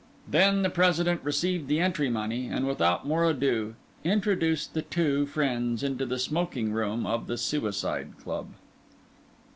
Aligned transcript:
Then 0.27 0.63
the 0.63 0.71
President 0.71 1.21
received 1.23 1.67
the 1.67 1.79
entry 1.79 2.09
money; 2.09 2.47
and 2.47 2.65
without 2.65 3.05
more 3.05 3.23
ado, 3.23 3.75
introduced 4.03 4.73
the 4.73 4.81
two 4.81 5.27
friends 5.27 5.83
into 5.83 6.07
the 6.07 6.17
smoking 6.17 6.71
room 6.73 7.05
of 7.05 7.27
the 7.27 7.37
Suicide 7.37 8.13
Club. 8.17 8.47